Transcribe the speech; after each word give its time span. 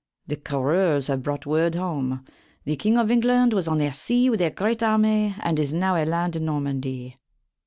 The 0.25 0.35
currours 0.35 1.05
have 1.09 1.21
brought 1.21 1.45
worde 1.45 1.75
home, 1.75 2.25
the 2.65 2.75
Kynge 2.75 2.97
of 2.99 3.11
Englande 3.11 3.53
was 3.53 3.67
on 3.67 3.77
the 3.77 3.91
see 3.91 4.31
with 4.31 4.41
a 4.41 4.49
great 4.49 4.81
army, 4.81 5.35
and 5.43 5.59
is 5.59 5.75
now 5.75 5.95
a 5.95 6.05
lande 6.05 6.35
in 6.37 6.45
Normandy. 6.45 7.15